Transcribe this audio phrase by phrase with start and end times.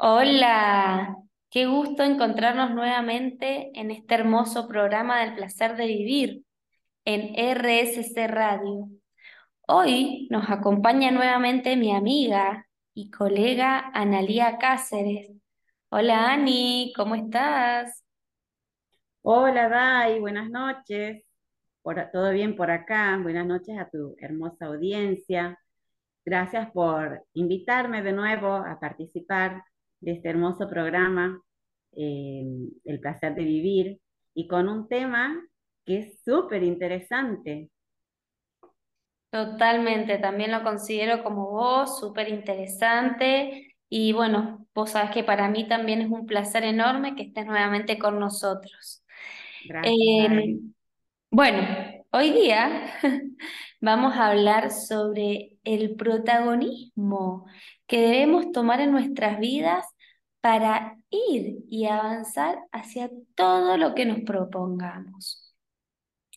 [0.00, 1.16] Hola,
[1.50, 6.44] qué gusto encontrarnos nuevamente en este hermoso programa del placer de vivir
[7.04, 8.88] en RSC Radio.
[9.66, 15.32] Hoy nos acompaña nuevamente mi amiga y colega Analía Cáceres.
[15.88, 18.04] Hola Ani, ¿cómo estás?
[19.22, 21.24] Hola, Dai, buenas noches.
[22.12, 23.18] ¿todo bien por acá?
[23.20, 25.58] Buenas noches a tu hermosa audiencia.
[26.24, 29.64] Gracias por invitarme de nuevo a participar
[30.00, 31.42] de este hermoso programa,
[31.92, 32.44] eh,
[32.84, 34.00] El placer de vivir,
[34.34, 35.40] y con un tema
[35.84, 37.70] que es súper interesante.
[39.30, 43.76] Totalmente, también lo considero como vos, súper interesante.
[43.90, 47.98] Y bueno, vos sabés que para mí también es un placer enorme que estés nuevamente
[47.98, 49.04] con nosotros.
[49.62, 49.98] Gracias.
[50.20, 50.60] Eh,
[51.30, 51.60] Bueno,
[52.12, 52.92] hoy día
[53.82, 57.46] vamos a hablar sobre el protagonismo
[57.86, 59.84] que debemos tomar en nuestras vidas
[60.40, 65.54] para ir y avanzar hacia todo lo que nos propongamos.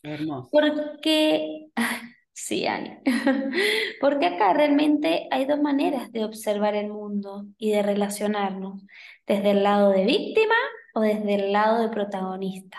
[0.02, 0.48] Hermoso.
[0.50, 1.68] Porque,
[2.32, 2.98] sí, Ani,
[4.00, 8.82] porque acá realmente hay dos maneras de observar el mundo y de relacionarnos,
[9.26, 10.56] desde el lado de víctima
[10.94, 12.78] o desde el lado de protagonista.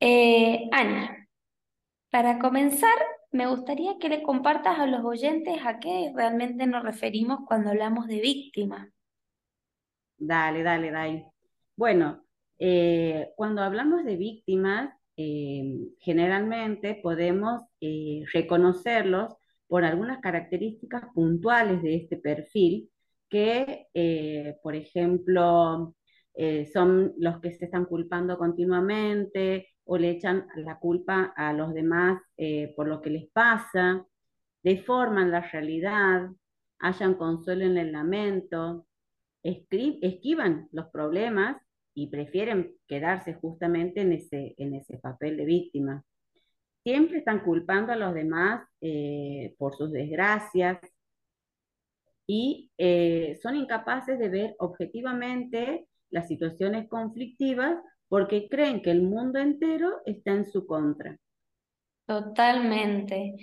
[0.00, 1.08] Eh, Ani.
[2.10, 2.96] Para comenzar,
[3.34, 8.06] me gustaría que le compartas a los oyentes a qué realmente nos referimos cuando hablamos
[8.06, 8.92] de víctima.
[10.16, 11.26] Dale, dale, dale.
[11.74, 12.24] Bueno,
[12.60, 19.34] eh, cuando hablamos de víctimas, eh, generalmente podemos eh, reconocerlos
[19.66, 22.88] por algunas características puntuales de este perfil,
[23.28, 25.96] que, eh, por ejemplo,
[26.72, 32.20] son los que se están culpando continuamente o le echan la culpa a los demás
[32.36, 34.06] eh, por lo que les pasa,
[34.62, 36.30] deforman la realidad,
[36.78, 38.86] hallan consuelo en el lamento
[39.44, 41.60] esquivan los problemas
[41.94, 46.04] y prefieren quedarse justamente en ese, en ese papel de víctima.
[46.82, 50.78] Siempre están culpando a los demás eh, por sus desgracias
[52.26, 57.78] y eh, son incapaces de ver objetivamente las situaciones conflictivas
[58.14, 61.18] porque creen que el mundo entero está en su contra.
[62.06, 63.34] Totalmente.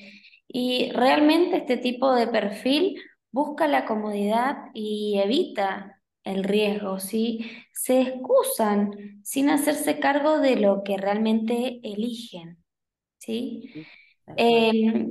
[0.47, 2.95] Y realmente este tipo de perfil
[3.33, 7.51] busca la comodidad y evita el riesgo, ¿sí?
[7.73, 12.63] Se excusan sin hacerse cargo de lo que realmente eligen,
[13.17, 13.73] ¿sí?
[14.37, 15.05] Eh,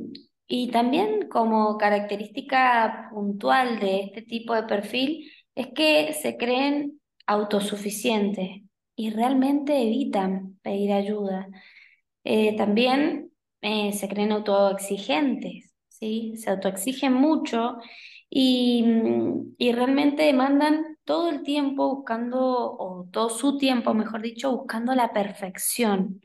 [0.46, 8.62] y también como característica puntual de este tipo de perfil es que se creen autosuficientes
[9.00, 11.48] y realmente evitan pedir ayuda.
[12.24, 16.34] Eh, también eh, se creen autoexigentes, ¿sí?
[16.36, 17.78] Se autoexigen mucho
[18.30, 22.38] y, mm, y realmente demandan todo el tiempo buscando,
[22.78, 26.20] o todo su tiempo, mejor dicho, buscando la perfección.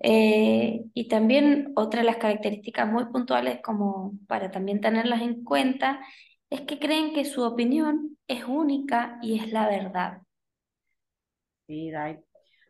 [0.00, 6.00] Eh, y también otra de las características muy puntuales, como para también tenerlas en cuenta,
[6.50, 10.22] es que creen que su opinión es única y es la verdad.
[11.70, 12.18] Sí, Dai.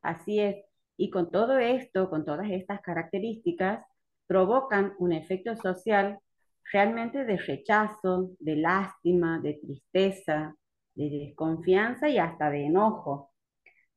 [0.03, 0.57] Así es.
[0.99, 3.83] Y con todo esto, con todas estas características,
[4.27, 6.19] provocan un efecto social
[6.71, 10.55] realmente de rechazo, de lástima, de tristeza,
[10.95, 13.33] de desconfianza y hasta de enojo.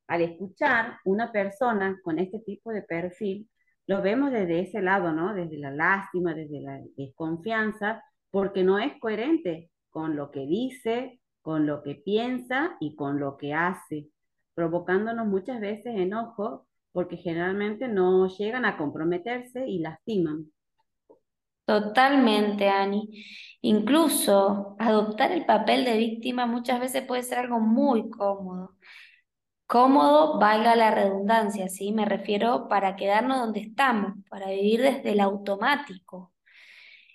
[0.08, 3.50] Al escuchar una persona con este tipo de perfil,
[3.88, 5.34] lo vemos desde ese lado, ¿no?
[5.34, 11.68] Desde la lástima, desde la desconfianza, porque no es coherente con lo que dice, con
[11.68, 14.13] lo que piensa y con lo que hace,
[14.54, 20.52] provocándonos muchas veces enojo porque generalmente no llegan a comprometerse y lastiman.
[21.66, 23.26] Totalmente, Ani.
[23.62, 28.76] Incluso adoptar el papel de víctima muchas veces puede ser algo muy cómodo.
[29.66, 31.92] Cómodo, valga la redundancia, ¿sí?
[31.94, 36.34] Me refiero para quedarnos donde estamos, para vivir desde el automático.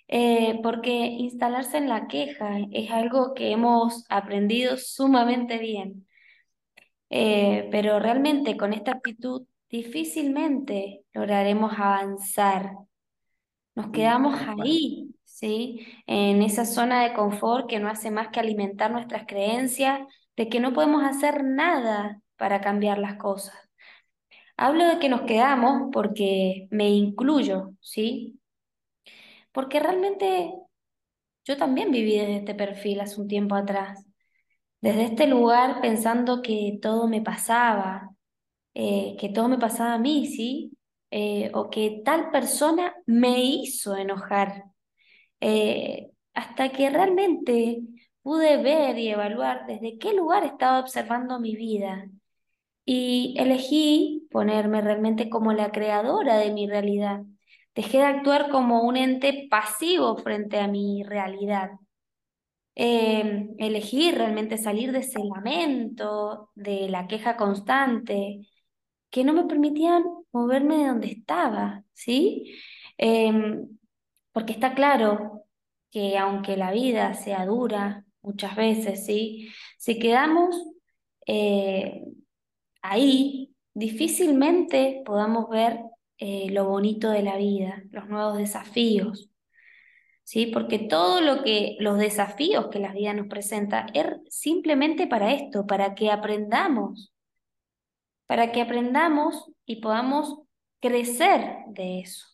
[0.07, 6.07] Eh, porque instalarse en la queja es algo que hemos aprendido sumamente bien.
[7.09, 12.73] Eh, pero realmente con esta actitud difícilmente lograremos avanzar.
[13.75, 15.87] Nos quedamos ahí, ¿sí?
[16.05, 20.01] En esa zona de confort que no hace más que alimentar nuestras creencias
[20.35, 23.55] de que no podemos hacer nada para cambiar las cosas.
[24.57, 28.39] Hablo de que nos quedamos porque me incluyo, ¿sí?
[29.51, 30.53] Porque realmente
[31.45, 34.05] yo también viví desde este perfil hace un tiempo atrás,
[34.81, 38.11] desde este lugar pensando que todo me pasaba,
[38.73, 40.77] eh, que todo me pasaba a mí, ¿sí?
[41.11, 44.65] Eh, o que tal persona me hizo enojar.
[45.41, 47.81] Eh, hasta que realmente
[48.21, 52.07] pude ver y evaluar desde qué lugar estaba observando mi vida.
[52.85, 57.21] Y elegí ponerme realmente como la creadora de mi realidad.
[57.75, 61.71] Dejé de actuar como un ente pasivo frente a mi realidad.
[62.81, 68.47] Eh, elegí realmente salir de ese lamento, de la queja constante,
[69.09, 72.55] que no me permitían moverme de donde estaba, ¿sí?
[72.97, 73.67] Em,
[74.31, 75.45] porque está claro
[75.91, 79.49] que aunque la vida sea dura muchas veces, ¿sí?
[79.77, 80.55] Si quedamos
[81.27, 82.05] eh,
[82.81, 85.81] ahí, difícilmente podamos ver
[86.17, 89.28] eh, lo bonito de la vida, los nuevos desafíos,
[90.29, 90.45] ¿sí?
[90.45, 95.65] Porque todo lo que, los desafíos que la vida nos presenta es simplemente para esto,
[95.65, 97.11] para que aprendamos,
[98.27, 100.41] para que aprendamos y podamos
[100.79, 102.27] crecer de eso.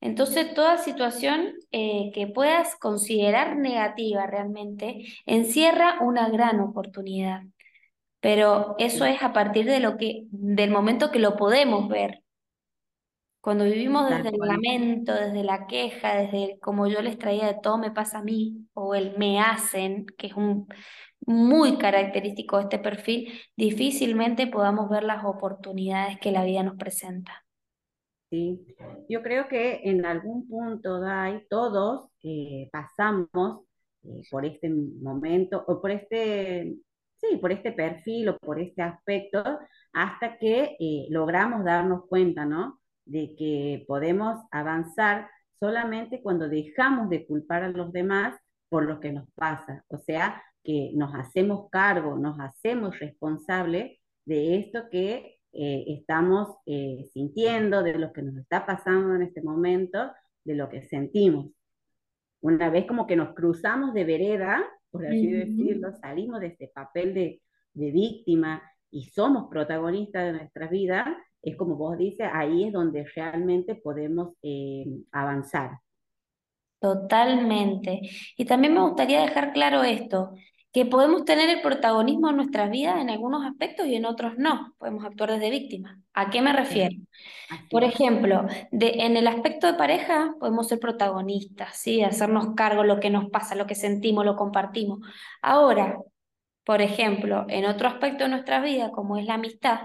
[0.00, 7.42] Entonces, toda situación eh, que puedas considerar negativa realmente encierra una gran oportunidad.
[8.20, 12.21] Pero eso es a partir de lo que, del momento que lo podemos ver.
[13.42, 17.76] Cuando vivimos desde el lamento, desde la queja, desde como yo les traía de todo
[17.76, 20.68] me pasa a mí, o el me hacen, que es un
[21.26, 27.44] muy característico de este perfil, difícilmente podamos ver las oportunidades que la vida nos presenta.
[28.30, 28.64] Sí,
[29.08, 33.64] yo creo que en algún punto, Dai, todos eh, pasamos
[34.04, 36.76] eh, por este momento o por este,
[37.16, 39.42] sí, por este perfil o por este aspecto
[39.92, 42.78] hasta que eh, logramos darnos cuenta, ¿no?
[43.04, 45.28] De que podemos avanzar
[45.58, 48.34] solamente cuando dejamos de culpar a los demás
[48.68, 49.84] por lo que nos pasa.
[49.88, 57.04] O sea, que nos hacemos cargo, nos hacemos responsables de esto que eh, estamos eh,
[57.12, 60.10] sintiendo, de lo que nos está pasando en este momento,
[60.44, 61.50] de lo que sentimos.
[62.40, 67.14] Una vez como que nos cruzamos de vereda, por así decirlo, salimos de este papel
[67.14, 72.72] de, de víctima y somos protagonistas de nuestra vida, es como vos dices, ahí es
[72.72, 75.78] donde realmente podemos eh, avanzar.
[76.80, 78.00] Totalmente.
[78.36, 80.34] Y también me gustaría dejar claro esto,
[80.72, 84.74] que podemos tener el protagonismo en nuestras vidas en algunos aspectos y en otros no.
[84.78, 86.00] Podemos actuar desde víctima.
[86.14, 86.96] ¿A qué me refiero?
[87.70, 92.02] Por ejemplo, de, en el aspecto de pareja podemos ser protagonistas, ¿sí?
[92.02, 95.00] Hacernos cargo de lo que nos pasa, lo que sentimos, lo compartimos.
[95.42, 95.98] Ahora,
[96.64, 99.80] por ejemplo, en otro aspecto de nuestra vida, como es la amistad,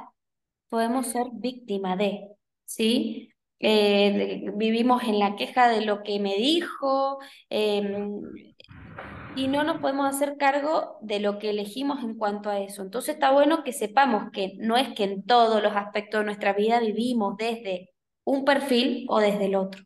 [0.69, 2.27] podemos ser víctima de,
[2.65, 3.29] ¿sí?
[3.59, 7.19] Eh, vivimos en la queja de lo que me dijo,
[7.49, 8.21] em,
[9.35, 12.81] y no nos podemos hacer cargo de lo que elegimos en cuanto a eso.
[12.81, 16.53] Entonces está bueno que sepamos que no es que en todos los aspectos de nuestra
[16.53, 17.91] vida vivimos desde
[18.23, 19.83] un perfil o desde el otro.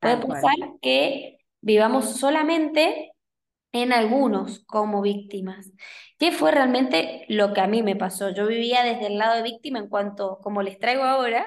[0.00, 3.11] Puede pasar que vivamos solamente
[3.72, 5.72] en algunos como víctimas.
[6.18, 8.30] ¿Qué fue realmente lo que a mí me pasó?
[8.30, 11.46] Yo vivía desde el lado de víctima en cuanto, como les traigo ahora,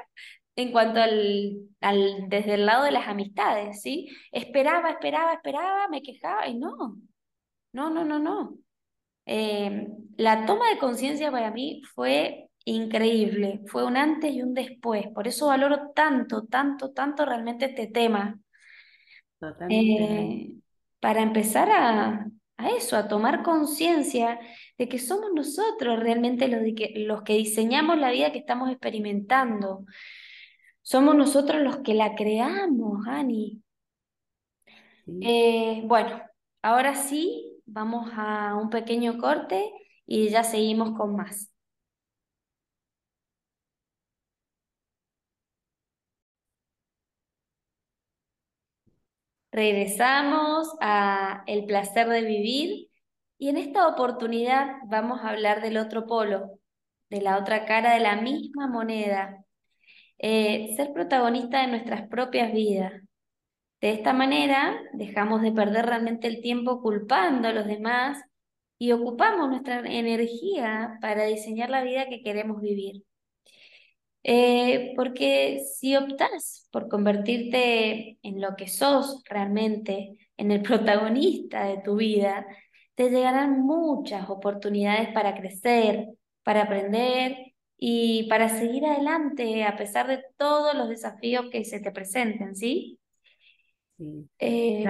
[0.56, 4.10] en cuanto al, al desde el lado de las amistades, ¿sí?
[4.32, 6.98] Esperaba, esperaba, esperaba, me quejaba y no,
[7.74, 8.58] no, no, no, no.
[9.26, 9.88] Eh,
[10.18, 15.08] la toma de conciencia para mí fue increíble, fue un antes y un después.
[15.14, 18.40] Por eso valoro tanto, tanto, tanto realmente este tema.
[19.70, 20.56] Eh,
[21.06, 22.26] para empezar a,
[22.58, 24.40] a eso, a tomar conciencia
[24.76, 29.86] de que somos nosotros realmente los, que, los que diseñamos la vida que estamos experimentando.
[30.82, 33.62] Somos nosotros los que la creamos, Ani.
[35.22, 36.24] Eh, bueno,
[36.64, 39.72] ahora sí, Vamos a un pequeño corte
[40.06, 41.52] y ya seguimos con más.
[49.56, 52.90] Regresamos a El placer de vivir
[53.38, 56.60] y en esta oportunidad vamos a hablar del otro polo,
[57.10, 59.46] de la otra cara de la misma moneda.
[60.18, 63.02] Eh, ser protagonista de nuestras propias vidas,
[63.80, 68.22] de esta manera dejamos de perder realmente el tiempo culpando a los demás
[68.78, 73.04] y ocupamos nuestra energía para diseñar la vida que queremos vivir.
[74.28, 81.78] Eh, porque si optas por convertirte en lo que sos realmente, en el protagonista de
[81.84, 82.48] tu vida,
[82.96, 86.08] te llegarán muchas oportunidades para crecer,
[86.44, 87.38] para aprender
[87.78, 92.98] y para seguir adelante a pesar de todos los desafíos que se te presenten, ¿sí?
[94.00, 94.28] Sí.
[94.40, 94.86] Eh,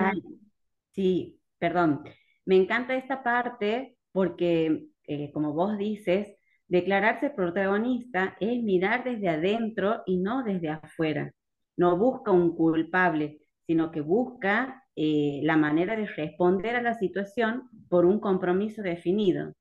[0.93, 2.05] sí, perdón.
[2.45, 10.03] Me encanta esta parte porque, eh, como vos dices, declararse protagonista es mirar desde adentro
[10.05, 11.31] y no desde afuera.
[11.77, 17.69] No busca un culpable, sino que busca eh, la manera de responder a la situación
[17.89, 19.53] por un compromiso definido.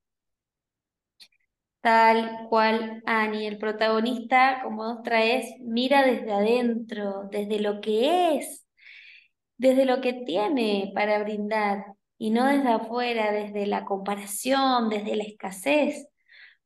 [1.80, 8.66] Tal cual, Ani, el protagonista, como vos traes, mira desde adentro, desde lo que es,
[9.58, 11.84] desde lo que tiene para brindar,
[12.16, 16.08] y no desde afuera, desde la comparación, desde la escasez.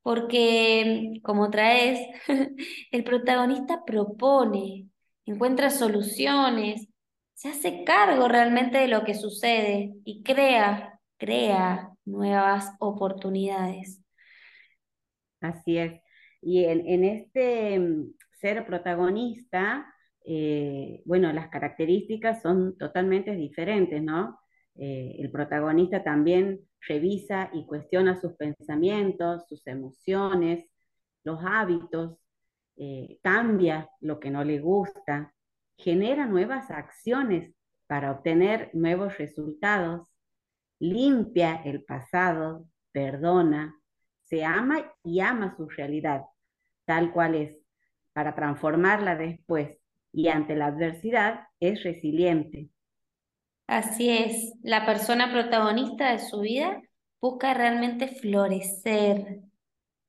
[0.08, 2.00] Porque, como traes,
[2.92, 4.88] el protagonista propone,
[5.26, 6.88] encuentra soluciones,
[7.34, 14.00] se hace cargo realmente de lo que sucede y crea, crea nuevas oportunidades.
[15.42, 16.00] Así es.
[16.40, 24.40] Y en, este mm, ser protagonista, eh, bueno, las características son totalmente diferentes, ¿no?
[24.74, 30.70] Eh, el protagonista también revisa y cuestiona sus pensamientos, sus emociones,
[31.24, 32.18] los hábitos,
[32.76, 35.34] eh, cambia lo que no le gusta,
[35.76, 37.54] genera nuevas acciones
[37.86, 40.08] para obtener nuevos resultados,
[40.78, 43.74] limpia el pasado, perdona,
[44.24, 46.22] se ama y ama su realidad,
[46.84, 47.58] tal cual es,
[48.12, 49.78] para transformarla después
[50.12, 52.68] y ante la adversidad es resiliente.
[53.68, 56.82] Así es, la persona protagonista de su vida
[57.20, 59.40] busca realmente florecer,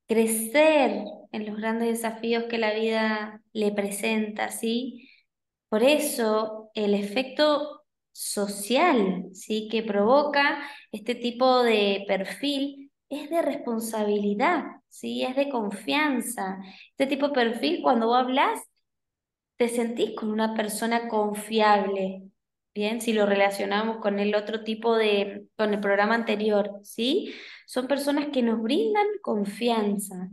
[0.08, 5.10] crecer en los grandes desafíos que la vida le presenta, ¿sí?
[5.68, 9.68] Por eso el efecto social, ¿sí?
[9.70, 10.60] que provoca
[10.92, 15.22] este tipo de perfil es de responsabilidad, ¿sí?
[15.24, 16.58] Es de confianza.
[16.92, 18.60] Este tipo de perfil, cuando vos hablas,
[19.56, 22.30] te sentís con una persona confiable,
[22.74, 23.00] ¿bien?
[23.00, 27.32] Si lo relacionamos con el otro tipo de, con el programa anterior, ¿sí?
[27.66, 30.28] Son personas que nos brindan confianza,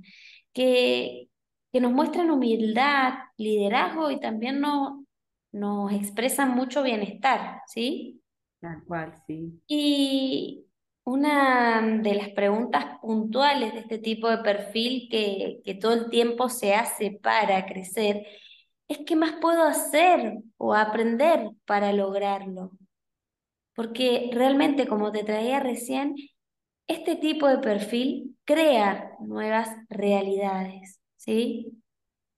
[0.53, 1.29] que,
[1.71, 5.05] que nos muestran humildad, liderazgo y también no,
[5.51, 8.21] nos expresan mucho bienestar, ¿sí?
[8.59, 9.61] Tal cual, sí.
[9.67, 10.65] Y
[11.03, 16.49] una de las preguntas puntuales de este tipo de perfil que, que todo el tiempo
[16.49, 18.25] se hace para crecer
[18.87, 22.71] es qué más puedo hacer o aprender para lograrlo.
[23.75, 26.15] Porque realmente, como te traía recién,
[26.87, 31.81] este tipo de perfil crea nuevas realidades, ¿sí?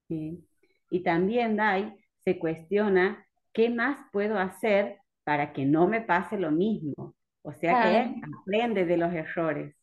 [0.08, 0.44] Sí.
[0.92, 6.52] Y también, Dai, se cuestiona qué más puedo hacer para que no me pase lo
[6.52, 7.16] mismo.
[7.44, 9.76] O sea que aprende de los errores.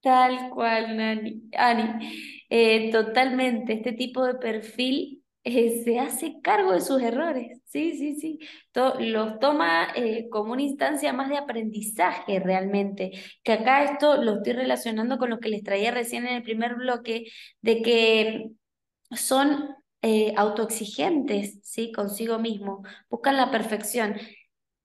[0.00, 1.50] Tal cual, Nani.
[1.56, 2.44] Ani.
[2.48, 3.74] Eh, totalmente.
[3.74, 7.60] Este tipo de perfil eh, se hace cargo de sus errores.
[7.66, 8.38] Sí, sí, sí.
[8.98, 13.12] los toma eh, como una instancia más de aprendizaje realmente.
[13.42, 16.74] Que acá esto lo estoy relacionando con lo que les traía recién en el primer
[16.76, 17.26] bloque,
[17.62, 18.50] de que
[19.10, 19.76] son
[20.36, 21.92] autoexigentes, ¿sí?
[21.92, 22.82] Consigo mismo.
[23.10, 24.16] Buscan la perfección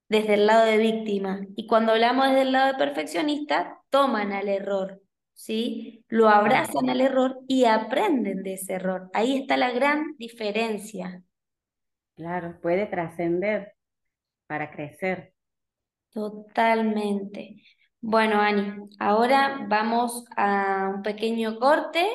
[0.09, 1.41] desde el lado de víctima.
[1.55, 5.01] Y cuando hablamos desde el lado de perfeccionista, toman al error,
[5.35, 6.03] ¿sí?
[6.09, 9.09] Lo abrazan al error y aprenden de ese error.
[9.13, 11.23] Ahí está la gran diferencia.
[12.15, 13.73] Claro, puede trascender
[14.47, 15.33] para crecer.
[16.13, 17.61] Totalmente.
[18.01, 22.07] Bueno, Ani, ahora vamos a un pequeño corte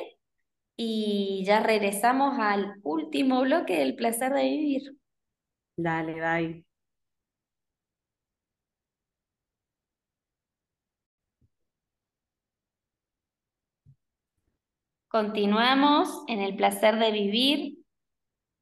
[0.76, 4.82] y ya regresamos al último bloque del placer de vivir.
[5.76, 6.64] Dale, bye.
[15.10, 17.78] Continuamos en el placer de vivir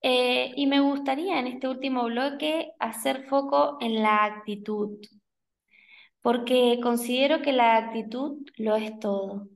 [0.00, 4.98] eh, y me gustaría en este último bloque hacer foco en la actitud,
[6.22, 9.48] porque considero que la actitud lo es todo.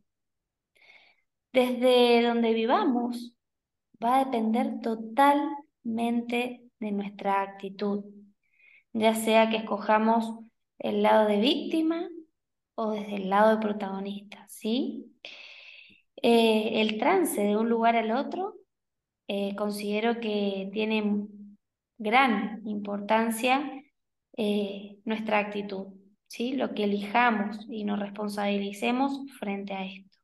[1.50, 3.32] Desde donde vivamos
[4.04, 8.04] va a depender totalmente de nuestra actitud,
[8.92, 10.40] ya sea que escojamos
[10.78, 12.06] el lado de víctima
[12.74, 15.11] o desde el lado de protagonista, ¿sí?
[16.22, 18.54] Eh, el trance de un lugar al otro
[19.26, 21.26] eh, considero que tiene
[21.98, 23.82] gran importancia
[24.36, 25.88] eh, nuestra actitud,
[26.28, 26.52] ¿sí?
[26.52, 30.18] lo que elijamos y nos responsabilicemos frente a esto.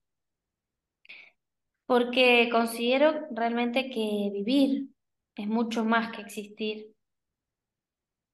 [1.87, 4.88] Porque considero realmente que vivir
[5.35, 6.95] es mucho más que existir.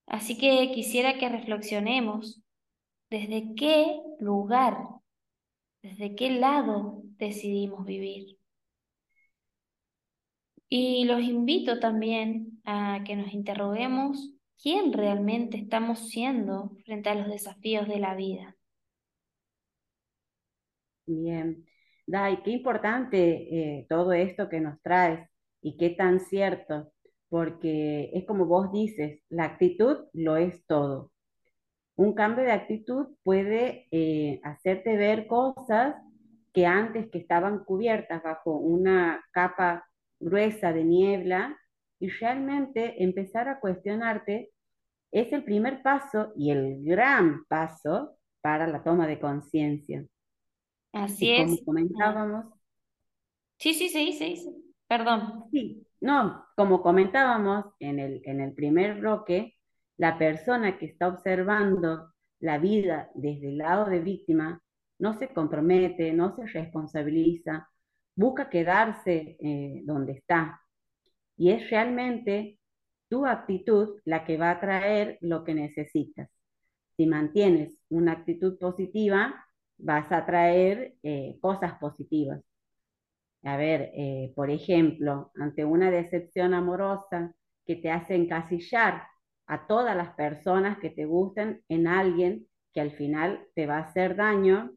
[0.06, 2.42] Así que quisiera que reflexionemos
[3.10, 4.76] desde qué lugar,
[5.82, 8.38] desde qué lado decidimos vivir.
[10.68, 17.28] Y los invito también a que nos interroguemos quién realmente estamos siendo frente a los
[17.28, 18.56] desafíos de la vida.
[21.06, 21.66] Bien,
[22.06, 25.28] Dai, qué importante eh, todo esto que nos traes
[25.62, 26.92] y qué tan cierto,
[27.28, 31.12] porque es como vos dices, la actitud lo es todo.
[31.96, 35.94] Un cambio de actitud puede eh, hacerte ver cosas
[36.54, 39.86] que antes que estaban cubiertas bajo una capa
[40.20, 41.58] gruesa de niebla
[42.00, 44.52] y realmente empezar a cuestionarte
[45.12, 50.04] es el primer paso y el gran paso para la toma de conciencia.
[50.92, 51.64] Así Y como es.
[51.64, 52.46] comentábamos,
[53.58, 54.74] Sí, sí, sí, sí, sí.
[54.86, 55.44] Perdón.
[55.50, 59.54] sí, no, como comentábamos en el, en el primer bloque,
[59.96, 64.60] la persona que está observando la vida desde el lado de víctima
[64.98, 67.68] no se compromete, no se responsabiliza,
[68.14, 70.60] busca quedarse eh, donde está.
[71.36, 72.58] Y es realmente
[73.08, 76.28] tu actitud la que va a traer lo que necesitas.
[76.96, 79.44] Si mantienes una actitud positiva,
[79.78, 82.40] vas a traer eh, cosas positivas.
[83.42, 87.34] A ver, eh, por ejemplo, ante una decepción amorosa
[87.66, 89.06] que te hace encasillar
[89.46, 93.82] a todas las personas que te gusten en alguien que al final te va a
[93.82, 94.72] hacer daño,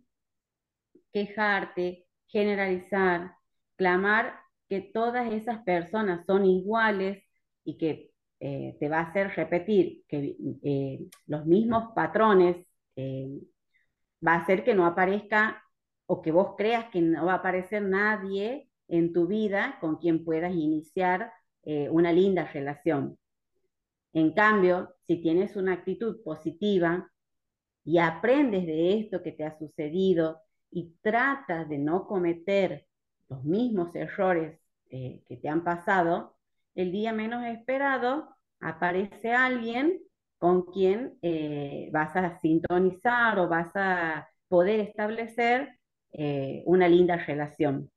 [1.18, 3.34] quejarte, generalizar,
[3.76, 7.24] clamar que todas esas personas son iguales
[7.64, 12.58] y que eh, te va a hacer repetir que eh, los mismos patrones,
[12.96, 13.40] eh,
[14.26, 15.64] va a hacer que no aparezca
[16.06, 20.24] o que vos creas que no va a aparecer nadie en tu vida con quien
[20.24, 21.32] puedas iniciar
[21.92, 23.18] una linda relación.
[24.14, 27.12] En cambio, si tienes una actitud positiva
[27.84, 30.47] y aprendes de esto que te ha sucedido
[30.78, 32.86] y tratas de no cometer
[33.30, 34.60] los mismos errores
[34.92, 36.38] eh, que te han pasado,
[36.76, 38.30] el día menos esperado
[38.60, 40.00] aparece alguien
[40.38, 45.80] con quien eh, vas a sintonizar o vas a poder establecer
[46.12, 47.90] eh, una linda relación.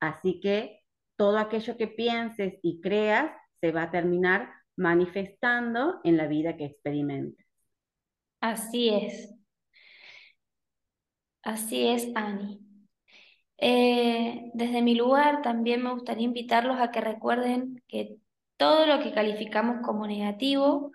[0.00, 0.80] Así que
[1.16, 6.64] todo aquello que pienses y creas se va a terminar manifestando en la vida que
[6.64, 7.46] experimentes.
[8.40, 9.37] Así es.
[11.42, 12.60] Así es, Ani.
[13.58, 18.18] Eh, desde mi lugar también me gustaría invitarlos a que recuerden que
[18.56, 20.92] todo lo que calificamos como negativo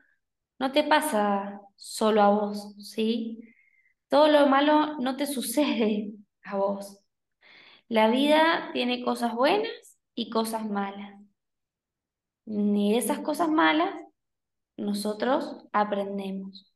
[0.59, 3.39] no te pasa solo a vos, ¿sí?
[4.09, 6.99] Todo lo malo no te sucede a vos.
[7.89, 9.71] La vida tiene cosas buenas
[10.15, 11.15] y cosas malas.
[12.45, 13.93] Ni de esas cosas malas
[14.77, 16.73] nosotros aprendemos.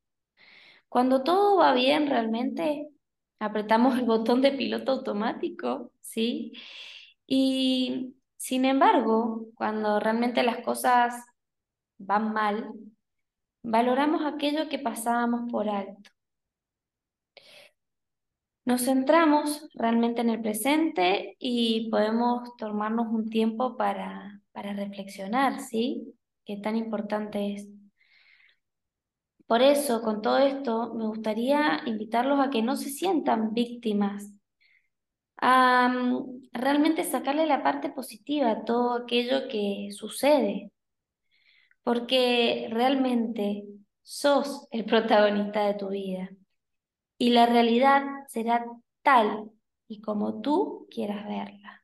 [0.90, 2.90] Cuando todo va bien realmente,
[3.40, 6.54] apretamos el botón de piloto automático, ¿sí?
[7.28, 11.26] Y sin embargo, cuando realmente las cosas
[11.98, 12.72] van mal,
[13.64, 16.10] valoramos aquello que pasábamos por alto.
[18.66, 26.14] Nos centramos realmente en el presente y podemos tomarnos un tiempo para, para reflexionar, ¿sí?
[26.46, 27.77] Qué tan importante es.
[29.48, 34.34] Por eso, con todo esto, me gustaría invitarlos a que no se sientan víctimas,
[35.38, 40.72] a mm, realmente sacarle la parte positiva a todo aquello que sucede,
[41.84, 43.64] porque realmente
[44.02, 46.30] sos el protagonista de tu vida
[47.18, 48.66] y la realidad será
[49.02, 49.52] tal
[49.88, 51.84] y como tú quieras verla.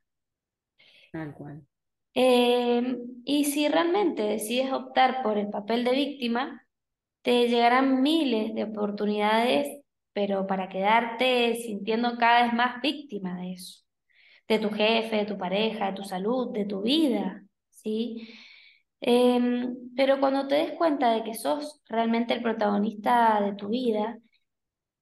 [1.12, 1.66] Tal cual.
[2.12, 6.63] Eh, y si realmente decides optar por el papel de víctima,
[7.24, 9.82] te llegarán miles de oportunidades,
[10.12, 13.82] pero para quedarte sintiendo cada vez más víctima de eso,
[14.48, 18.28] de tu jefe, de tu pareja, de tu salud, de tu vida, ¿sí?
[19.00, 24.18] Em, pero cuando te des cuenta de que sos realmente el protagonista de tu vida,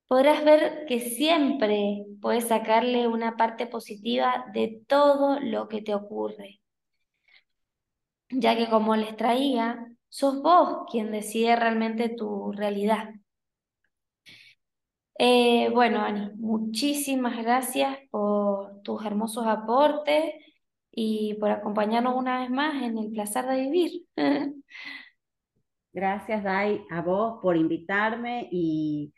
[0.06, 6.60] podrás ver que siempre puedes sacarle una parte positiva de todo lo que te ocurre,
[8.30, 13.14] ya que como les traía, sos vos quien decide realmente tu realidad.
[15.18, 20.34] Eh, bueno, Ani, muchísimas gracias por tus hermosos aportes
[20.90, 24.06] y por acompañarnos una vez más en el placer de vivir.
[25.94, 29.14] Gracias, Dai, a vos por invitarme y,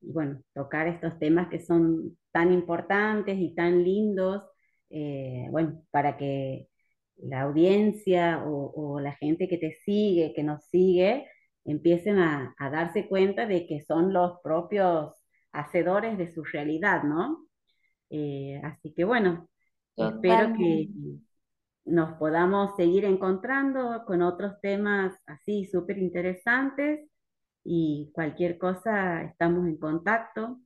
[0.00, 4.42] bueno, tocar estos temas que son tan importantes y tan lindos,
[4.90, 6.68] eh, bueno, para que
[7.16, 11.26] la audiencia o, o, la gente que te sigue, que nos sigue,
[11.64, 15.14] empiecen a, a, darse cuenta de que son los propios
[15.52, 17.46] hacedores de su realidad, ¿no?
[18.10, 19.48] Eh, así que bueno,
[19.96, 20.28] Totalmente.
[20.28, 20.88] espero que
[21.84, 27.08] nos podamos seguir encontrando con otros temas así súper interesantes
[27.64, 30.60] y cualquier cosa estamos en contacto.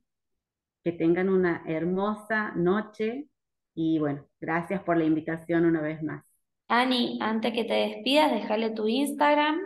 [0.83, 3.29] Que tengan una hermosa noche
[3.73, 6.28] y bueno, gracias por la invitación una vez más.
[6.69, 9.59] Ani, antes que te despidas, déjale tu Instagram.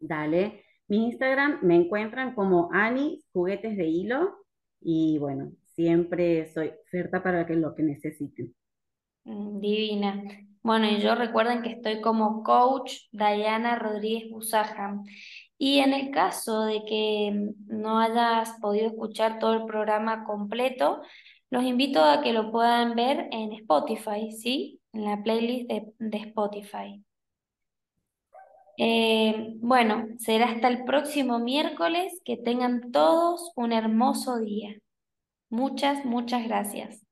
[0.00, 4.36] Dale, Mi Instagram me encuentran como Ani Juguetes de Hilo
[4.80, 8.54] y bueno, siempre soy oferta para que lo que necesiten.
[9.24, 10.22] Mm, Divina.
[10.62, 15.00] Bueno, y yo recuerden que estoy como coach Diana Rodríguez Busaja.
[15.58, 21.02] Y en el caso de que no hayas podido escuchar todo el programa completo,
[21.50, 24.81] los invito a que lo puedan ver en Spotify, ¿sí?
[24.94, 27.04] En la playlist de, de Spotify.
[28.78, 32.20] Eh, bueno, será hasta el próximo miércoles.
[32.24, 34.76] Que tengan todos un hermoso día.
[35.50, 37.02] Muchas, muchas gracias.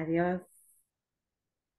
[0.00, 0.51] Adiós.